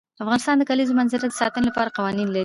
افغانستان 0.23 0.55
د 0.57 0.59
د 0.61 0.67
کلیزو 0.69 0.97
منظره 0.99 1.25
د 1.29 1.33
ساتنې 1.41 1.67
لپاره 1.69 1.93
قوانین 1.97 2.27
لري. 2.31 2.39